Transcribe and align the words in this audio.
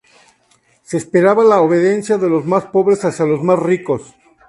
Se 0.81 0.97
esperaba 0.97 1.43
la 1.43 1.61
obediencia 1.61 2.17
de 2.17 2.27
los 2.27 2.43
más 2.43 2.65
pobres 2.65 3.05
hacia 3.05 3.25
los 3.27 3.43
más 3.43 3.59
ricos. 3.59 4.15